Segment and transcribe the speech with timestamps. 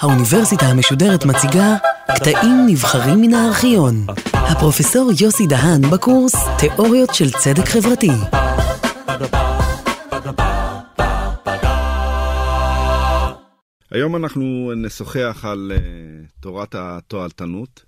[0.00, 1.76] האוניברסיטה המשודרת מציגה
[2.14, 4.06] קטעים נבחרים מן הארכיון.
[4.32, 8.10] הפרופסור יוסי דהן בקורס תיאוריות של צדק חברתי.
[13.90, 15.80] היום אנחנו נשוחח על uh,
[16.40, 17.84] תורת התועלתנות.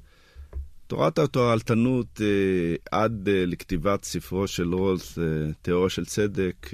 [0.87, 5.19] תורת התועלתנות uh, עד uh, לכתיבת ספרו של רולס,
[5.63, 6.71] תיאוריה של צדק,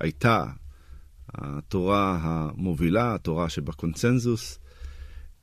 [0.00, 0.44] הייתה
[1.34, 4.58] התורה המובילה, התורה שבקונצנזוס.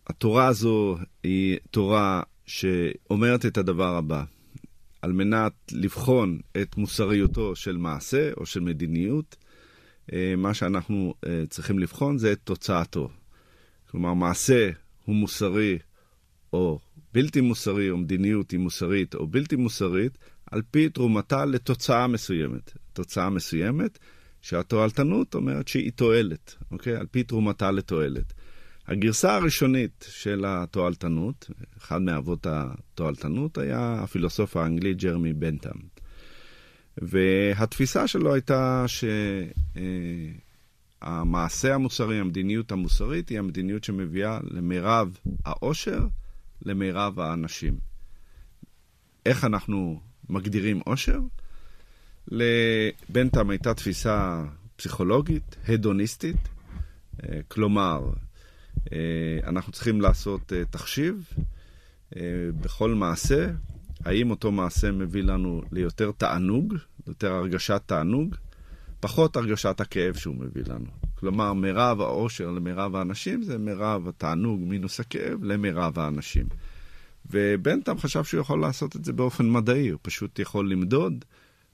[0.08, 4.24] התורה הזו היא תורה שאומרת את הדבר הבא:
[5.02, 9.36] על מנת לבחון את מוסריותו של מעשה או של מדיניות,
[10.38, 11.14] מה שאנחנו
[11.50, 13.10] צריכים לבחון זה את תוצאתו.
[13.92, 14.70] כלומר, מעשה
[15.06, 15.78] הוא מוסרי
[16.54, 16.80] או
[17.14, 20.18] בלתי מוסרי, או מדיניות היא מוסרית או בלתי מוסרית,
[20.52, 22.72] על פי תרומתה לתוצאה מסוימת.
[22.94, 24.00] תוצאה מסוימת
[24.46, 26.96] שהתועלתנות אומרת שהיא תועלת, אוקיי?
[26.96, 28.34] על פי תרומתה לתועלת.
[28.88, 35.82] הגרסה הראשונית של התועלתנות, אחד מאבות התועלתנות, היה הפילוסוף האנגלי ג'רמי בנטאם.
[36.98, 39.04] והתפיסה שלו הייתה ש...
[41.02, 46.08] המעשה המוסרי, המדיניות המוסרית, היא המדיניות שמביאה למירב העושר,
[46.66, 47.78] למירב האנשים.
[49.26, 51.20] איך אנחנו מגדירים עושר?
[52.28, 54.44] לבנטם הייתה תפיסה
[54.76, 56.38] פסיכולוגית, הדוניסטית,
[57.24, 58.10] אה, כלומר,
[58.94, 58.98] אה,
[59.48, 61.30] אנחנו צריכים לעשות אה, תחשיב
[62.62, 63.48] בכל מעשה,
[64.06, 66.74] האם אותו מעשה מביא לנו ליותר תענוג,
[67.08, 68.36] יותר הרגשת תענוג,
[69.00, 70.86] פחות הרגשת הכאב שהוא מביא לנו.
[71.16, 76.46] כלומר, מירב העושר למירב האנשים זה מירב התענוג מינוס הכאב למירב האנשים.
[77.32, 81.26] ובנטם חשב שהוא יכול לעשות את זה באופן מדעי, הוא פשוט יכול למדוד,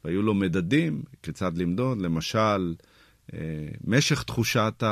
[0.06, 2.76] והיו לו מדדים כיצד למדוד, למשל,
[3.34, 3.40] אה,
[3.84, 4.84] משך תחושת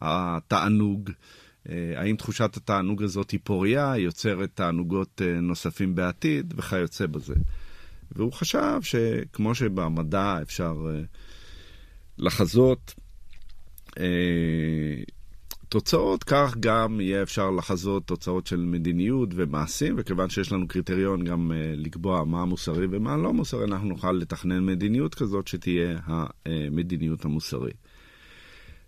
[0.00, 1.10] התענוג,
[1.68, 7.34] אה, האם תחושת התענוג הזאת היא פוריה, יוצרת תענוגות אה, נוספים בעתיד וכיוצא בזה.
[8.12, 10.86] והוא חשב שכמו שבמדע אפשר
[12.18, 12.94] לחזות
[15.72, 21.52] תוצאות, כך גם יהיה אפשר לחזות תוצאות של מדיניות ומעשים, וכיוון שיש לנו קריטריון גם
[21.52, 27.76] uh, לקבוע מה מוסרי ומה לא מוסרי, אנחנו נוכל לתכנן מדיניות כזאת שתהיה המדיניות המוסרית.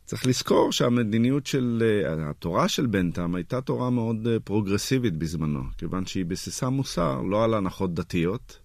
[0.04, 6.06] צריך לזכור שהמדיניות של, uh, התורה של בנטאם הייתה תורה מאוד uh, פרוגרסיבית בזמנו, כיוון
[6.06, 8.58] שהיא ביססה מוסר לא על הנחות דתיות,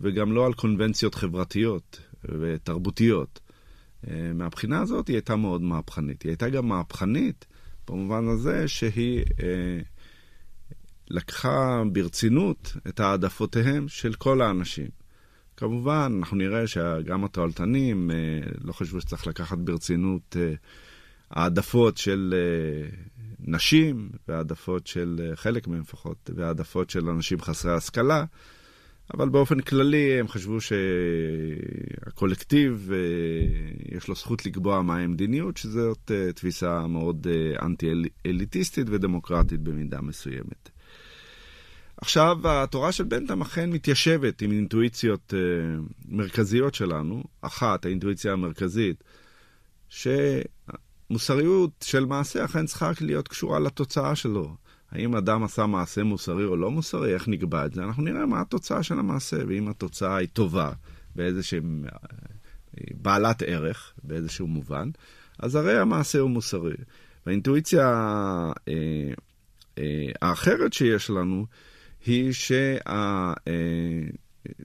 [0.00, 3.40] וגם לא על קונבנציות חברתיות ותרבותיות.
[4.10, 6.22] אה, מהבחינה הזאת היא הייתה מאוד מהפכנית.
[6.22, 7.46] היא הייתה גם מהפכנית
[7.88, 9.80] במובן הזה שהיא אה,
[11.10, 14.88] לקחה ברצינות את העדפותיהם של כל האנשים.
[15.56, 18.16] כמובן, אנחנו נראה שגם התועלתנים אה,
[18.60, 20.54] לא חשבו שצריך לקחת ברצינות אה,
[21.30, 22.88] העדפות של אה,
[23.40, 28.24] נשים, והעדפות של, אה, חלק מהם לפחות, והעדפות של אנשים חסרי השכלה.
[29.14, 30.58] אבל באופן כללי הם חשבו
[32.04, 32.98] שהקולקטיב, אה,
[33.96, 40.70] יש לו זכות לקבוע מהי המדיניות, שזאת אה, תפיסה מאוד אה, אנטי-אליטיסטית ודמוקרטית במידה מסוימת.
[41.96, 45.34] עכשיו, התורה של בנטם אכן מתיישבת עם אינטואיציות
[46.08, 47.24] מרכזיות שלנו.
[47.40, 49.04] אחת, האינטואיציה המרכזית,
[49.88, 54.56] שמוסריות של מעשה אכן צריכה להיות קשורה לתוצאה שלו.
[54.92, 57.82] האם אדם עשה מעשה מוסרי או לא מוסרי, איך נקבע את זה?
[57.82, 60.72] אנחנו נראה מה התוצאה של המעשה, ואם התוצאה היא טובה,
[61.16, 61.60] באיזושהי...
[62.94, 64.90] בעלת ערך, באיזשהו מובן,
[65.38, 66.74] אז הרי המעשה הוא מוסרי.
[67.26, 67.88] והאינטואיציה
[68.68, 69.12] אה,
[69.78, 71.46] אה, האחרת שיש לנו,
[72.06, 72.32] היא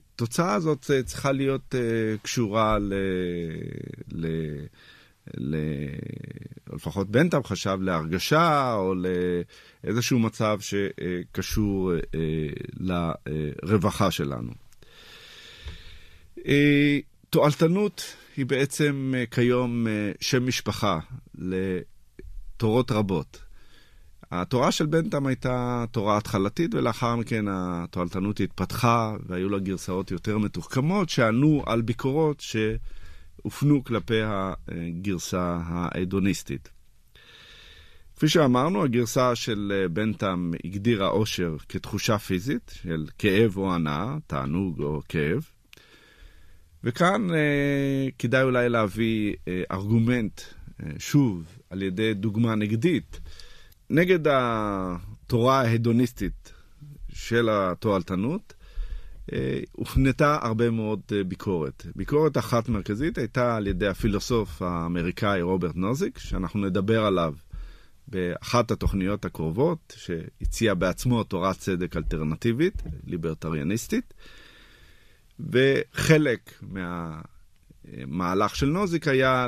[0.08, 2.92] שהתוצאה הזאת צריכה להיות אה, קשורה ל...
[4.12, 4.26] ל
[5.36, 5.56] ל...
[6.70, 8.94] או לפחות בנטאם חשב להרגשה או
[9.84, 11.98] לאיזשהו מצב שקשור אה,
[13.62, 14.52] לרווחה שלנו.
[16.46, 16.98] אה,
[17.30, 19.86] תועלתנות היא בעצם אה, כיום
[20.20, 20.98] שם משפחה
[21.34, 23.42] לתורות רבות.
[24.30, 31.08] התורה של בנטאם הייתה תורה התחלתית, ולאחר מכן התועלתנות התפתחה, והיו לה גרסאות יותר מתוחכמות,
[31.08, 32.56] שענו על ביקורות ש...
[33.42, 36.68] הופנו כלפי הגרסה ההדוניסטית.
[38.16, 44.82] כפי שאמרנו, הגרסה של אה, בנטאם הגדירה אושר כתחושה פיזית של כאב או הנאה, תענוג
[44.82, 45.50] או כאב.
[46.84, 50.40] וכאן אה, כדאי אולי להביא אה, ארגומנט,
[50.82, 53.20] אה, שוב, על ידי דוגמה נגדית,
[53.90, 56.52] נגד התורה ההדוניסטית
[57.12, 58.54] של התועלתנות,
[59.72, 61.86] הופנתה הרבה מאוד אה, ביקורת.
[61.96, 67.34] ביקורת אחת מרכזית הייתה על ידי הפילוסוף האמריקאי רוברט נוזיק, שאנחנו נדבר עליו
[68.08, 74.14] באחת התוכניות הקרובות, שהציע בעצמו תורת צדק אלטרנטיבית, ליברטריאניסטית,
[75.40, 79.46] וחלק מהמהלך של נוזיק היה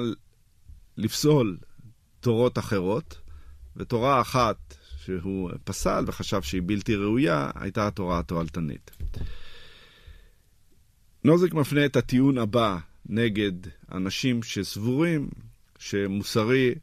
[0.96, 1.56] לפסול
[2.20, 3.18] תורות אחרות,
[3.76, 4.56] ותורה אחת
[5.04, 8.90] שהוא פסל וחשב שהיא בלתי ראויה, הייתה התורה התועלתנית.
[11.25, 13.52] נוזק מפנה את הטיעון הבא נגד
[13.93, 15.28] אנשים שסבורים
[15.78, 16.75] שמוסרי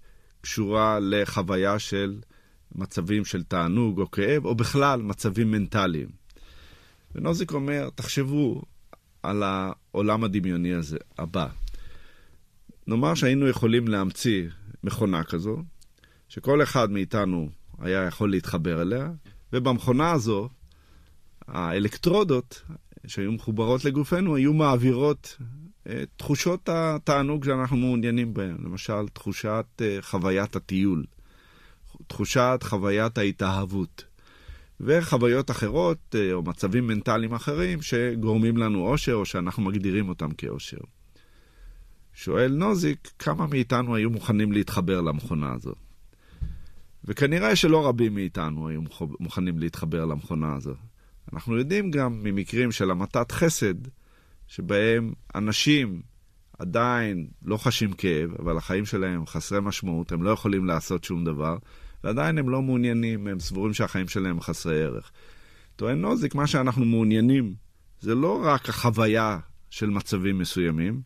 [0.42, 2.19] קשורה לחוויה של
[2.75, 6.07] מצבים של תענוג או כאב, או בכלל מצבים מנטליים.
[7.16, 8.62] ונוזיק אומר, תחשבו
[9.24, 11.48] על העולם הדמיוני הזה, הבא.
[12.88, 14.48] נאמר שהיינו יכולים להמציא
[14.83, 15.63] מכונה כזו,
[16.30, 17.50] שכל אחד מאיתנו
[17.80, 19.12] היה יכול להתחבר אליה,
[19.54, 20.50] ובמכונה הזו,
[21.48, 22.62] האלקטרודות
[23.07, 25.38] שהיו מחוברות לגופנו היו מעבירות
[25.89, 28.57] אה, תחושות התענוג שאנחנו מעוניינים בהן.
[28.63, 31.06] למשל, תחושת אה, חוויית הטיול,
[32.07, 34.04] תחושת חוויית ההתאהבות,
[34.80, 40.77] וחוויות אחרות אה, או מצבים מנטליים אחרים שגורמים לנו אושר או שאנחנו מגדירים אותם כאושר.
[42.13, 45.74] שואל נוזיק, כמה מאיתנו היו מוכנים להתחבר למכונה הזו?
[47.06, 48.81] וכנראה שלא רבים מאיתנו היו
[49.19, 50.74] מוכנים להתחבר למכונה הזו.
[51.33, 53.75] אנחנו יודעים גם ממקרים של המתת חסד,
[54.47, 56.01] שבהם אנשים
[56.59, 61.57] עדיין לא חשים כאב, אבל החיים שלהם חסרי משמעות, הם לא יכולים לעשות שום דבר,
[62.03, 65.12] ועדיין הם לא מעוניינים, הם סבורים שהחיים שלהם חסרי ערך.
[65.75, 67.53] טוען נוזיק, מה שאנחנו מעוניינים
[68.00, 69.39] זה לא רק החוויה
[69.69, 71.01] של מצבים מסוימים,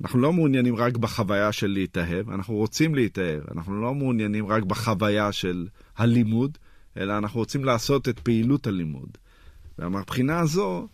[0.00, 5.32] אנחנו לא מעוניינים רק בחוויה של להתאהב, אנחנו רוצים להתאהב, אנחנו לא מעוניינים רק בחוויה
[5.32, 5.66] של
[5.96, 6.58] הלימוד,
[6.96, 9.18] אלא אנחנו רוצים לעשות את פעילות הלימוד.
[9.78, 10.88] ומבחינה הזו,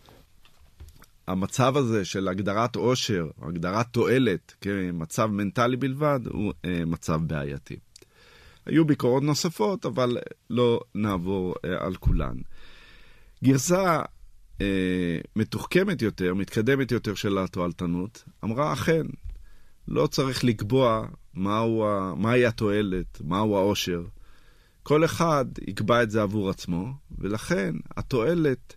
[1.27, 7.75] המצב הזה של הגדרת עושר, הגדרת תועלת כמצב מנטלי בלבד, הוא אה, מצב בעייתי.
[8.65, 10.17] היו ביקורות נוספות, אבל
[10.49, 12.35] לא נעבור אה, על כולן.
[13.43, 14.01] גרסה
[14.61, 19.05] אה, מתוחכמת יותר, מתקדמת יותר של התועלתנות, אמרה אכן,
[19.87, 21.85] לא צריך לקבוע מהו,
[22.15, 24.03] מהי התועלת, מהו העושר.
[24.87, 28.75] כל אחד יקבע את זה עבור עצמו, ולכן התועלת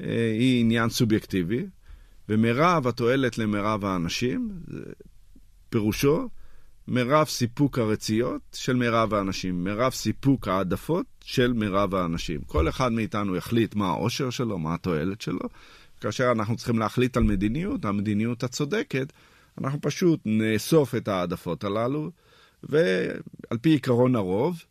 [0.00, 0.06] אה,
[0.38, 1.66] היא עניין סובייקטיבי,
[2.28, 4.50] ומרב התועלת למרב האנשים,
[5.70, 6.28] פירושו
[6.88, 12.40] מרב סיפוק הרציות של מרב האנשים, מרב סיפוק העדפות של מרב האנשים.
[12.40, 15.48] כל אחד מאיתנו יחליט מה העושר שלו, מה התועלת שלו.
[16.00, 19.12] כאשר אנחנו צריכים להחליט על מדיניות, המדיניות הצודקת,
[19.58, 22.10] אנחנו פשוט נאסוף את העדפות הללו,
[22.62, 24.62] ועל פי עקרון הרוב,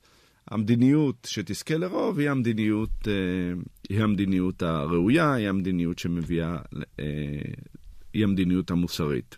[0.51, 3.13] המדיניות שתזכה לרוב היא המדיניות, אה,
[3.89, 6.57] היא המדיניות הראויה, היא המדיניות שמביאה,
[6.99, 7.05] אה,
[8.13, 9.37] היא המדיניות המוסרית.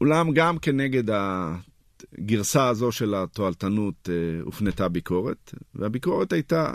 [0.00, 6.72] אולם גם כנגד הגרסה הזו של התועלתנות אה, הופנתה ביקורת, והביקורת הייתה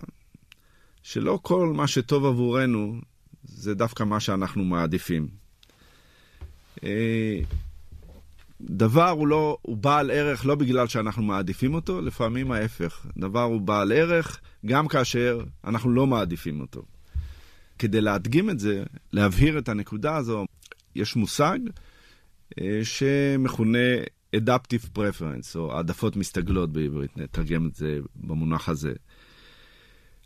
[1.03, 3.01] שלא כל מה שטוב עבורנו
[3.43, 5.27] זה דווקא מה שאנחנו מעדיפים.
[8.69, 13.05] דבר הוא, לא, הוא בעל ערך לא בגלל שאנחנו מעדיפים אותו, לפעמים ההפך.
[13.17, 16.81] דבר הוא בעל ערך גם כאשר אנחנו לא מעדיפים אותו.
[17.79, 20.45] כדי להדגים את זה, להבהיר את הנקודה הזו,
[20.95, 21.59] יש מושג
[22.61, 23.77] אה, שמכונה
[24.35, 28.93] Adaptive Preference, או העדפות מסתגלות בעברית, נתרגם את זה במונח הזה.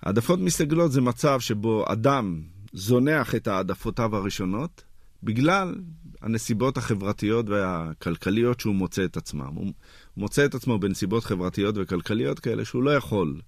[0.01, 2.41] העדפות מסתגלות זה מצב שבו אדם
[2.73, 4.83] זונח את העדפותיו הראשונות,
[5.23, 5.75] בגלל
[6.21, 9.55] הנסיבות החברתיות והכלכליות שהוא מוצא את עצמם.
[9.55, 9.73] הוא
[10.17, 13.41] מוצא את עצמו בנסיבות חברתיות וכלכליות כאלה שהוא לא יכול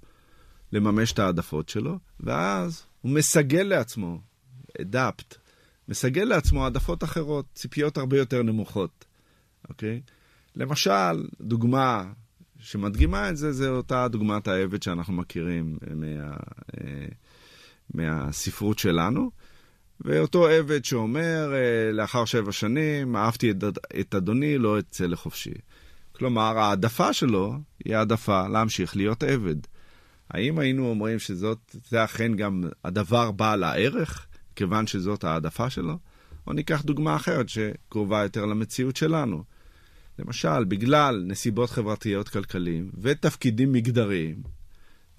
[0.72, 4.22] לממש את העדפות שלו, ואז הוא מסגל לעצמו,
[4.82, 5.36] אדפט,
[5.88, 9.06] מסגל לעצמו העדפות אחרות, ציפיות הרבה יותר נמוכות,
[9.70, 10.02] אוקיי?
[10.56, 12.12] למשל, דוגמה
[12.60, 16.08] שמדגימה את זה, זה אותה דוגמת העבד שאנחנו מכירים מה,
[16.82, 17.06] אה,
[17.94, 19.32] מהספרות שלנו.
[20.02, 23.54] ואותו עבד שאומר, אה, לאחר שבע שנים, אהבתי
[24.00, 25.54] את אדוני, לא אצא לחופשי.
[26.12, 27.54] כלומר, העדפה שלו
[27.86, 29.56] היא העדפה להמשיך להיות עבד.
[30.30, 35.98] האם היינו אומרים שזאת, זה אכן גם הדבר בעל הערך, כיוון שזאת העדפה שלו?
[36.48, 39.44] או ניקח דוגמה אחרת שקרובה יותר למציאות שלנו.
[40.20, 44.44] למשל, בגלל נסיבות חברתיות כלכליים ותפקידים מגדריים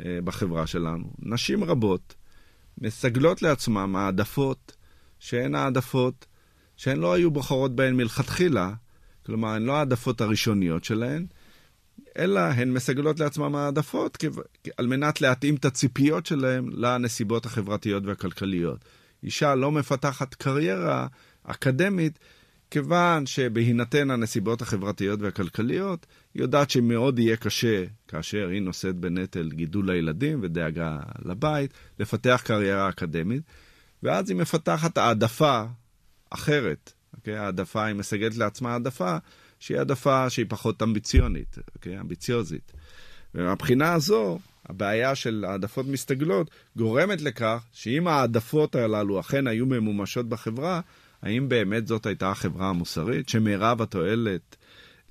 [0.04, 2.14] אה, בחברה שלנו, נשים רבות
[2.80, 4.76] מסגלות לעצמם העדפות
[5.18, 6.26] שהן העדפות
[6.76, 8.72] שהן לא היו בוחרות בהן מלכתחילה,
[9.26, 11.26] כלומר, הן לא העדפות הראשוניות שלהן,
[12.18, 14.25] אלא הן מסגלות לעצמן העדפות
[14.76, 18.84] על מנת להתאים את הציפיות שלהם לנסיבות החברתיות והכלכליות.
[19.22, 21.06] אישה לא מפתחת קריירה
[21.42, 22.18] אקדמית,
[22.70, 29.90] כיוון שבהינתן הנסיבות החברתיות והכלכליות, היא יודעת שמאוד יהיה קשה, כאשר היא נושאת בנטל גידול
[29.90, 33.42] הילדים ודאגה לבית, לפתח קריירה אקדמית,
[34.02, 35.64] ואז היא מפתחת העדפה
[36.30, 36.92] אחרת.
[36.94, 37.16] Okay?
[37.16, 37.36] אוקיי?
[37.36, 39.16] העדפה, היא מסגלת לעצמה העדפה
[39.58, 41.72] שהיא העדפה שהיא פחות אמביציונית, okay?
[41.74, 42.00] אוקיי?
[42.00, 42.72] אמביציוזית.
[43.34, 50.80] ומבחינה הזו, הבעיה של העדפות מסתגלות גורמת לכך שאם העדפות הללו אכן היו ממומשות בחברה,
[51.22, 54.56] האם באמת זאת הייתה החברה המוסרית, שמרב התועלת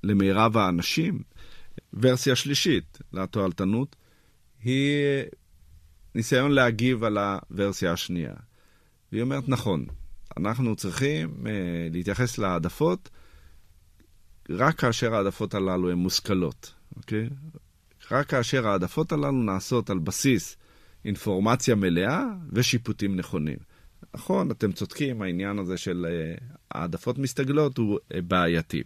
[0.02, 1.22] למרב האנשים?
[1.94, 3.96] ורסיה שלישית לתועלתנות
[4.62, 5.24] היא
[6.14, 8.34] ניסיון להגיב על הוורסיה השנייה.
[9.12, 9.86] והיא אומרת, נכון,
[10.36, 11.48] אנחנו צריכים uh,
[11.92, 13.10] להתייחס להעדפות
[14.50, 17.28] רק כאשר העדפות הללו הן מושכלות, אוקיי?
[18.10, 20.56] רק כאשר העדפות הללו נעשות על בסיס
[21.04, 23.58] אינפורמציה מלאה ושיפוטים נכונים.
[24.14, 28.82] נכון, אתם צודקים, העניין הזה של uh, העדפות מסתגלות הוא uh, בעייתי.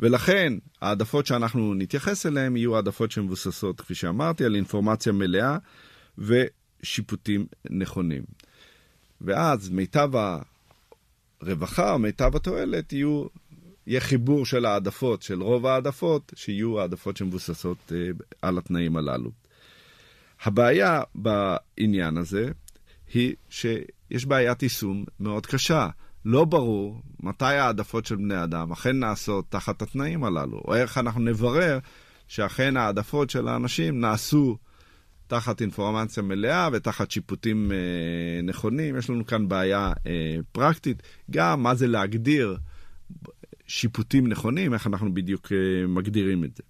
[0.00, 5.58] ולכן העדפות שאנחנו נתייחס אליהן יהיו העדפות שמבוססות, כפי שאמרתי, על אינפורמציה מלאה
[6.18, 8.22] ושיפוטים נכונים.
[9.20, 10.10] ואז מיטב
[11.40, 13.26] הרווחה, מיטב התועלת, יהיו,
[13.86, 18.10] יהיה חיבור של העדפות, של רוב העדפות, שיהיו העדפות שמבוססות אה,
[18.42, 19.30] על התנאים הללו.
[20.42, 22.50] הבעיה בעניין הזה
[23.14, 25.88] היא שיש בעיית יישום מאוד קשה.
[26.24, 31.20] לא ברור מתי העדפות של בני אדם אכן נעשות תחת התנאים הללו, או איך אנחנו
[31.20, 31.78] נברר
[32.28, 34.56] שאכן העדפות של האנשים נעשו
[35.26, 38.96] תחת אינפורמציה מלאה ותחת שיפוטים אה, נכונים.
[38.96, 42.56] יש לנו כאן בעיה אה, פרקטית, גם מה זה להגדיר
[43.66, 46.62] שיפוטים נכונים, איך אנחנו בדיוק אה, מגדירים את זה.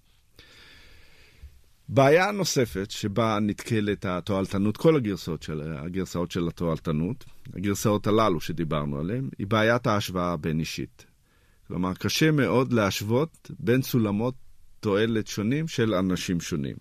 [1.91, 9.29] בעיה נוספת שבה נתקלת התועלתנות, כל הגרסאות של, הגרסאות של התועלתנות, הגרסאות הללו שדיברנו עליהן,
[9.37, 11.05] היא בעיית ההשוואה הבין-אישית.
[11.67, 14.33] כלומר, קשה מאוד להשוות בין סולמות
[14.79, 16.75] תועלת שונים של אנשים שונים.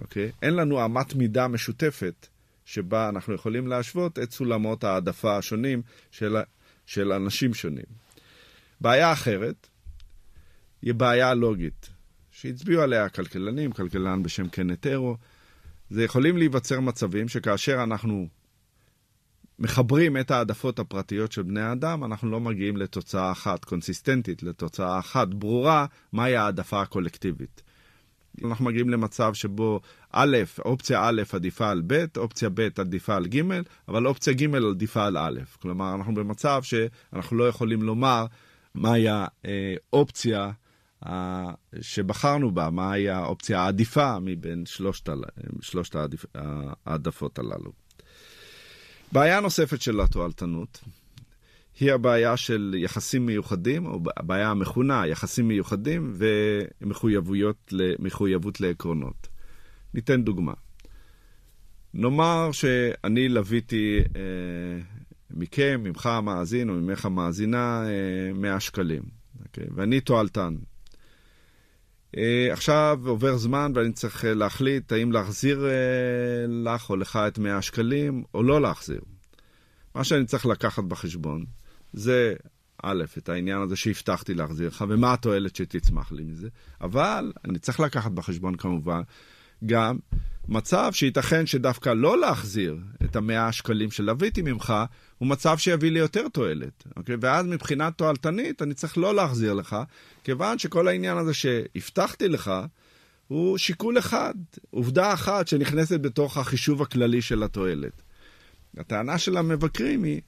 [0.00, 0.32] אוקיי?
[0.42, 2.26] אין לנו אמת מידה משותפת
[2.64, 6.36] שבה אנחנו יכולים להשוות את סולמות העדפה השונים של,
[6.86, 7.86] של אנשים שונים.
[8.80, 9.68] בעיה אחרת
[10.82, 11.93] היא בעיה לוגית.
[12.34, 15.16] שהצביעו עליה כלכלנים, כלכלן בשם קנטרו,
[15.90, 18.28] זה יכולים להיווצר מצבים שכאשר אנחנו
[19.58, 25.28] מחברים את העדפות הפרטיות של בני האדם, אנחנו לא מגיעים לתוצאה אחת קונסיסטנטית, לתוצאה אחת
[25.28, 27.62] ברורה, מהי העדפה הקולקטיבית.
[28.44, 29.80] אנחנו מגיעים למצב שבו
[30.12, 33.42] א', אופציה א' עדיפה על ב', אופציה ב' עדיפה על ג',
[33.88, 35.40] אבל אופציה ג' עדיפה על א'.
[35.62, 38.26] כלומר, אנחנו במצב שאנחנו לא יכולים לומר
[38.74, 40.50] מהי האופציה
[41.80, 45.08] שבחרנו בה, מהי האופציה העדיפה מבין שלושת,
[45.60, 45.96] שלושת
[46.84, 47.72] העדפות הללו.
[49.12, 50.80] בעיה נוספת של התועלתנות
[51.80, 56.14] היא הבעיה של יחסים מיוחדים, או הבעיה המכונה יחסים מיוחדים
[56.80, 59.28] ומחויבות לעקרונות.
[59.94, 60.52] ניתן דוגמה.
[61.94, 64.22] נאמר שאני לוויתי אה,
[65.30, 69.02] מכם, ממך המאזין או ממך המאזינה, אה, 100 שקלים,
[69.46, 69.66] אוקיי?
[69.74, 70.54] ואני תועלתן.
[72.16, 75.72] אה, עכשיו עובר זמן ואני צריך אה, להחליט האם להחזיר אה,
[76.48, 79.00] לך או לך את 100 השקלים או לא להחזיר.
[79.94, 81.44] מה שאני צריך לקחת בחשבון
[81.92, 82.34] זה,
[82.82, 86.48] א', את העניין הזה שהבטחתי להחזיר לך, ומה התועלת שתצמח לי מזה,
[86.80, 89.00] אבל אני צריך לקחת בחשבון כמובן
[89.66, 89.98] גם
[90.48, 94.74] מצב שייתכן שדווקא לא להחזיר את המאה השקלים שלוויתי ממך,
[95.18, 96.84] הוא מצב שיביא לי יותר תועלת.
[96.96, 97.16] אוקיי?
[97.20, 99.76] ואז מבחינה תועלתנית אני צריך לא להחזיר לך,
[100.24, 102.52] כיוון שכל העניין הזה שהבטחתי לך,
[103.28, 104.34] הוא שיקול אחד,
[104.70, 108.02] עובדה אחת שנכנסת בתוך החישוב הכללי של התועלת.
[108.76, 110.20] הטענה של המבקרים היא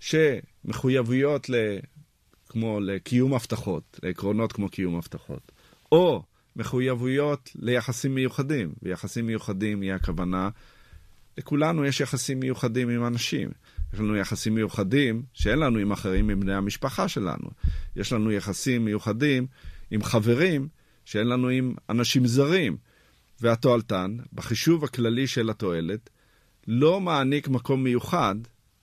[0.00, 1.54] שמחויבויות ל...
[2.48, 5.52] כמו לקיום הבטחות, לעקרונות כמו קיום הבטחות,
[5.92, 6.22] או
[6.58, 10.48] מחויבויות ליחסים מיוחדים, ויחסים מיוחדים היא הכוונה,
[11.38, 13.48] לכולנו יש יחסים מיוחדים עם אנשים.
[13.94, 17.50] יש לנו יחסים מיוחדים שאין לנו עם אחרים מבני המשפחה שלנו.
[17.96, 19.46] יש לנו יחסים מיוחדים
[19.90, 20.68] עם חברים
[21.04, 22.76] שאין לנו עם אנשים זרים.
[23.40, 26.10] והתועלתן, בחישוב הכללי של התועלת,
[26.68, 28.34] לא מעניק מקום מיוחד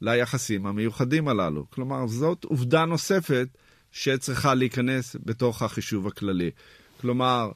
[0.02, 1.66] ליחסים המיוחדים הללו.
[1.70, 3.48] כלומר, זאת עובדה נוספת
[3.92, 6.52] שצריכה להיכנס בתוך החישוב הכללי.
[7.02, 7.52] כלומר,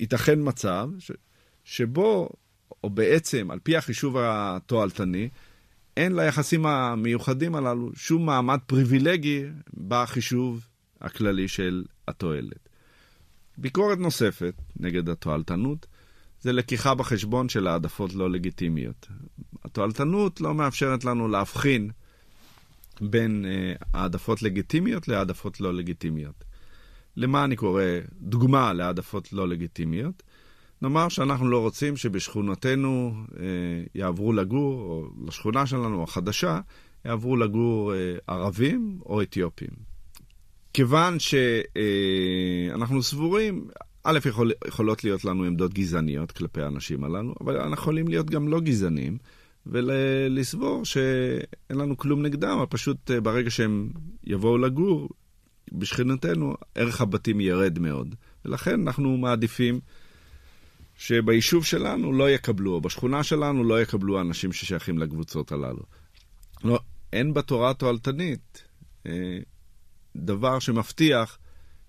[0.00, 1.10] ייתכן מצב ש,
[1.64, 2.28] שבו,
[2.84, 5.28] או בעצם, על פי החישוב התועלתני,
[5.96, 9.44] אין ליחסים המיוחדים הללו שום מעמד פריבילגי
[9.88, 10.66] בחישוב
[11.00, 12.68] הכללי של התועלת.
[13.58, 15.86] ביקורת נוספת נגד התועלתנות
[16.40, 19.06] זה לקיחה בחשבון של העדפות לא לגיטימיות.
[19.64, 21.90] התועלתנות לא מאפשרת לנו להבחין
[23.00, 26.44] בין uh, העדפות לגיטימיות להעדפות לא לגיטימיות.
[27.18, 27.82] למה אני קורא
[28.20, 30.22] דוגמה להעדפות לא לגיטימיות?
[30.82, 33.44] נאמר שאנחנו לא רוצים שבשכונתנו אה,
[33.94, 36.60] יעברו לגור, או לשכונה שלנו החדשה,
[37.04, 39.68] יעברו לגור אה, ערבים או אתיופים.
[40.72, 43.68] כיוון שאנחנו אה, סבורים,
[44.04, 48.48] א', יכול, יכולות להיות לנו עמדות גזעניות כלפי האנשים הללו, אבל אנחנו יכולים להיות גם
[48.48, 49.18] לא גזענים,
[49.66, 53.90] ולסבור שאין לנו כלום נגדם, אבל פשוט אה, ברגע שהם
[54.24, 55.08] יבואו לגור
[55.72, 58.14] בשכנותנו, ערך הבתים ירד מאוד.
[58.44, 59.80] ולכן אנחנו מעדיפים
[60.98, 65.82] שביישוב שלנו לא יקבלו, או בשכונה שלנו לא יקבלו אנשים ששייכים לקבוצות הללו.
[66.64, 66.80] לא,
[67.12, 68.62] אין בתורה התועלתנית
[69.06, 69.38] אה,
[70.16, 71.38] דבר שמבטיח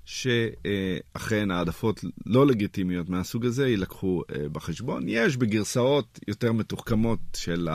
[0.05, 5.03] שאכן העדפות לא לגיטימיות מהסוג הזה יילקחו אה, בחשבון.
[5.07, 7.67] יש בגרסאות יותר מתוחכמות של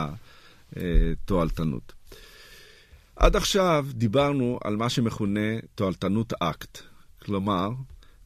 [0.75, 1.93] התועלתנות.
[3.15, 6.81] עד עכשיו דיברנו על מה שמכונה תועלתנות אקט.
[7.21, 7.69] כלומר,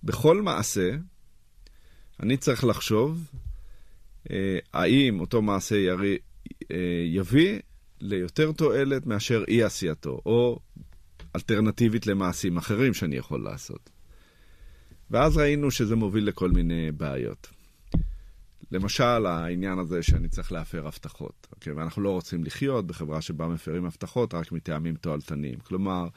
[0.04, 0.92] בכל מעשה
[2.20, 3.32] אני צריך לחשוב
[4.32, 6.18] אה, האם אותו מעשה ירי,
[6.72, 7.60] אה, יביא
[8.02, 10.60] ליותר תועלת מאשר אי עשייתו, או
[11.36, 13.90] אלטרנטיבית למעשים אחרים שאני יכול לעשות.
[15.12, 17.59] ואז ראינו שזה מוביל לכל מיני בעיות.
[18.72, 21.74] למשל, העניין הזה שאני צריך להפר הבטחות, אוקיי?
[21.74, 25.60] ואנחנו לא רוצים לחיות בחברה שבה מפרים הבטחות רק מטעמים תועלתניים.
[25.60, 26.08] כלומר,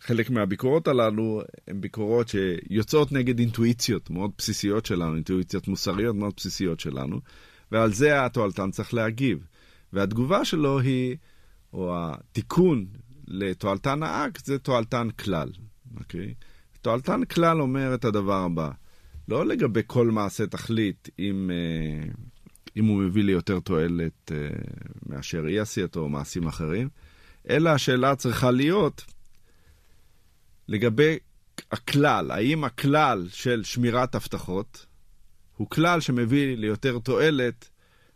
[0.00, 6.80] חלק מהביקורות הללו הן ביקורות שיוצאות נגד אינטואיציות מאוד בסיסיות שלנו, אינטואיציות מוסריות מאוד בסיסיות
[6.80, 7.20] שלנו,
[7.72, 9.46] ועל זה התועלתן צריך להגיב.
[9.92, 11.16] והתגובה שלו היא,
[11.72, 12.86] או התיקון
[13.28, 15.48] לתועלתן האקט, זה תועלתן כלל,
[16.00, 16.34] אוקיי?
[16.80, 18.70] תועלתן כלל אומר את הדבר הבא,
[19.28, 22.12] לא לגבי כל מעשה תכלית אם, אה,
[22.76, 24.48] אם הוא מביא לי יותר תועלת אה,
[25.06, 26.88] מאשר אי עשייתו או מעשים אחרים,
[27.48, 29.04] אלא השאלה צריכה להיות
[30.68, 31.18] לגבי
[31.70, 34.86] הכלל, האם הכלל של שמירת הבטחות
[35.56, 37.68] הוא כלל שמביא ליותר תועלת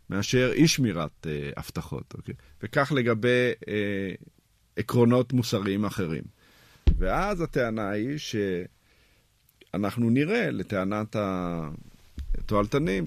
[0.09, 2.35] מאשר אי שמירת אה, הבטחות, אוקיי?
[2.63, 4.11] וכך לגבי אה,
[4.75, 6.23] עקרונות מוסריים אחרים.
[6.97, 8.17] ואז הטענה היא
[9.71, 11.15] שאנחנו נראה לטענת
[12.37, 13.03] התועלתנים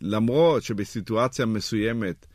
[0.00, 2.26] שלמרות שבסיטואציה מסוימת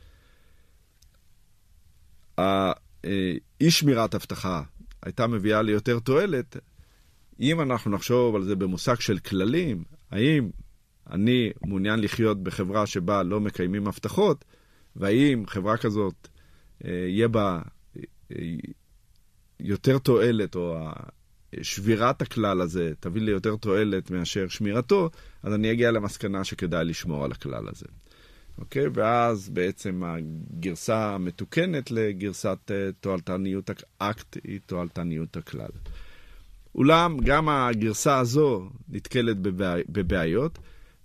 [3.61, 4.61] אי שמירת הבטחה
[5.01, 6.57] הייתה מביאה לי יותר תועלת,
[7.39, 10.49] אם אנחנו נחשוב על זה במושג של כללים, האם
[11.09, 14.45] אני מעוניין לחיות בחברה שבה לא מקיימים הבטחות,
[14.95, 16.27] והאם חברה כזאת
[16.85, 17.61] אה, יהיה בה
[18.31, 18.37] אה,
[19.59, 20.77] יותר תועלת, או
[21.61, 25.09] שבירת הכלל הזה תביא לי יותר תועלת מאשר שמירתו,
[25.43, 27.85] אז אני אגיע למסקנה שכדאי לשמור על הכלל הזה.
[28.57, 28.85] אוקיי?
[28.93, 35.69] ואז בעצם הגרסה המתוקנת לגרסת אה, תועלתניות האקט היא תועלתנות הכלל.
[36.75, 39.37] אולם גם הגרסה הזו נתקלת
[39.89, 40.59] בבעיות,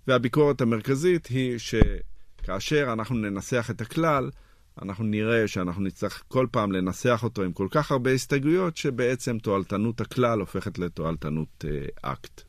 [0.07, 4.29] והביקורת המרכזית היא שכאשר אנחנו ננסח את הכלל,
[4.81, 10.01] אנחנו נראה שאנחנו נצטרך כל פעם לנסח אותו עם כל כך הרבה הסתייגויות, שבעצם תועלתנות
[10.01, 12.41] הכלל הופכת לתועלתנות אה, אקט.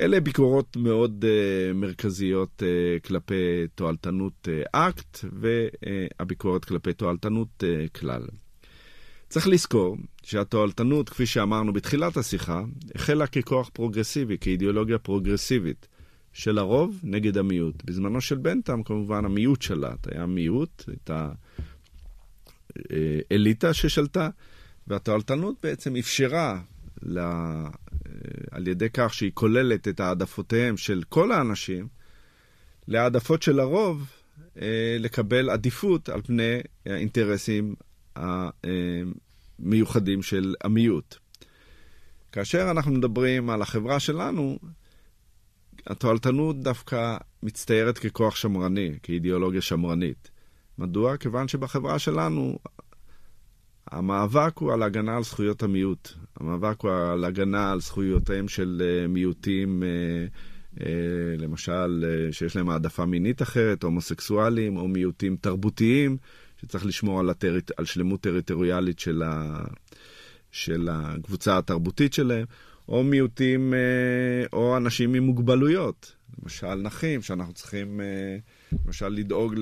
[0.00, 8.22] אלה ביקורות מאוד אה, מרכזיות אה, כלפי תועלתנות אה, אקט והביקורת כלפי תועלתנות אה, כלל.
[9.28, 12.62] צריך לזכור שהתועלתנות, כפי שאמרנו בתחילת השיחה,
[12.94, 15.88] החלה ככוח פרוגרסיבי, כאידיאולוגיה פרוגרסיבית
[16.38, 17.84] של הרוב נגד המיעוט.
[17.84, 20.12] בזמנו של בנטאם, כמובן, המיעוט שלט.
[20.12, 21.30] היה מיעוט, הייתה
[23.32, 24.30] אליטה ששלטה,
[24.86, 26.60] והתועלתנות בעצם אפשרה
[27.02, 27.64] לה,
[28.50, 31.88] על ידי כך שהיא כוללת את העדפותיהם של כל האנשים,
[32.88, 34.10] להעדפות של הרוב
[34.60, 37.74] אה, לקבל עדיפות על פני האינטרסים
[38.16, 41.16] המיוחדים של המיעוט.
[42.32, 44.58] כאשר אנחנו מדברים על החברה שלנו,
[45.88, 50.30] התועלתנות דווקא מצטיירת ככוח שמרני, כאידיאולוגיה שמרנית.
[50.78, 51.16] מדוע?
[51.16, 52.58] כיוון שבחברה שלנו
[53.90, 56.12] המאבק הוא על הגנה על זכויות המיעוט.
[56.40, 59.88] המאבק הוא על הגנה על זכויותיהם של אה, מיעוטים, אה,
[60.86, 66.16] אה, למשל, שיש להם העדפה מינית אחרת, הומוסקסואלים, או מיעוטים תרבותיים,
[66.60, 67.58] שצריך לשמור על, הטר...
[67.76, 69.64] על שלמות טריטוריאלית של, ה...
[70.50, 72.46] של הקבוצה התרבותית שלהם,
[72.88, 73.74] או מיעוטים,
[74.52, 78.00] או אנשים עם מוגבלויות, למשל נכים, שאנחנו צריכים
[78.86, 79.54] למשל לדאוג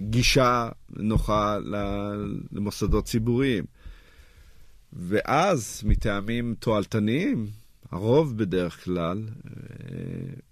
[0.00, 1.58] גישה נוחה
[2.52, 3.64] למוסדות ציבוריים.
[4.92, 7.46] ואז, מטעמים תועלתניים,
[7.90, 9.28] הרוב בדרך כלל,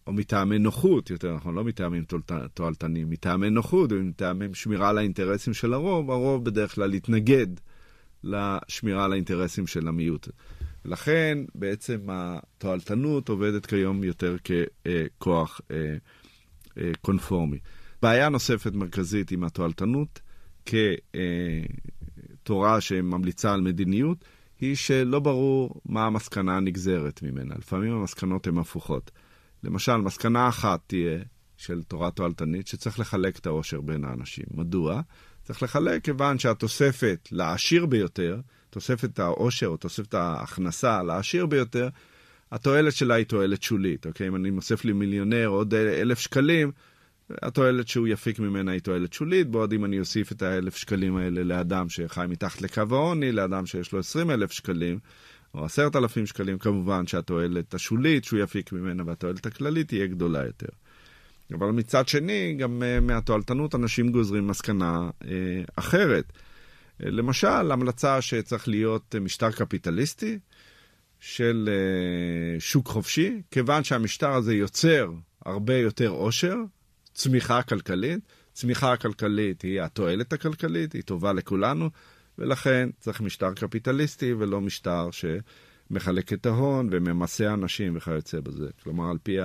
[0.07, 2.05] או מטעמי נוחות, יותר נכון, לא מטעמים
[2.55, 7.46] תועלתניים, מטעמי נוחות ומטעמי שמירה על האינטרסים של הרוב, הרוב בדרך כלל יתנגד
[8.24, 10.29] לשמירה על האינטרסים של המיעוט.
[10.87, 14.37] לכן בעצם התועלתנות עובדת כיום יותר
[15.18, 15.61] ככוח
[17.01, 17.59] קונפורמי.
[18.03, 20.20] בעיה נוספת מרכזית עם התועלתנות
[22.42, 24.25] כתורה שממליצה על מדיניות,
[24.61, 27.55] היא שלא ברור מה המסקנה הנגזרת ממנה.
[27.59, 29.11] לפעמים המסקנות הן הפוכות.
[29.62, 31.18] למשל, מסקנה אחת תהיה
[31.57, 34.44] של תורה תועלתנית, שצריך לחלק את העושר בין האנשים.
[34.51, 35.01] מדוע?
[35.42, 38.40] צריך לחלק כיוון שהתוספת לעשיר ביותר,
[38.76, 41.88] תוספת העושר או תוספת ההכנסה לעשיר ביותר,
[42.52, 44.28] התועלת שלה היא תועלת שולית, אוקיי?
[44.28, 46.72] אם אני מוסף לי מיליונר עוד אלף שקלים,
[47.42, 51.44] התועלת שהוא יפיק ממנה היא תועלת שולית, בעוד אם אני אוסיף את האלף שקלים האלה
[51.44, 54.98] לאדם שחי מתחת לקו העוני, לאדם שיש לו עשרים אלף שקלים,
[55.54, 60.68] או עשרת אלפים שקלים, כמובן שהתועלת השולית שהוא יפיק ממנה והתועלת הכללית תהיה גדולה יותר.
[61.52, 65.26] אבל מצד שני, גם uh, מהתועלתנות אנשים גוזרים מסקנה uh,
[65.76, 66.32] אחרת.
[67.00, 70.38] למשל, המלצה שצריך להיות משטר קפיטליסטי
[71.20, 75.12] של uh, שוק חופשי, כיוון שהמשטר הזה יוצר
[75.44, 76.56] הרבה יותר עושר,
[77.14, 78.20] צמיחה כלכלית.
[78.56, 81.90] צמיחה כלכלית היא התועלת הכלכלית, היא טובה לכולנו,
[82.38, 88.68] ולכן צריך משטר קפיטליסטי ולא משטר שמחלק את ההון וממסה אנשים וכיוצא בזה.
[88.82, 89.37] כלומר, על פי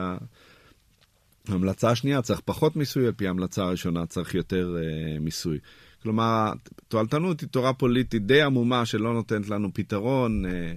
[1.47, 5.59] ההמלצה השנייה צריך פחות מיסוי, על פי ההמלצה הראשונה צריך יותר אה, מיסוי.
[6.01, 6.51] כלומר,
[6.87, 10.73] תועלתנות היא תורה פוליטית די עמומה שלא נותנת לנו פתרון אה,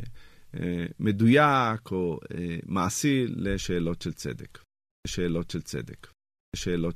[0.54, 4.58] אה, מדויק או אה, מעשי לשאלות של צדק.
[5.06, 6.06] שאלות של צדק.
[6.56, 6.92] שאלות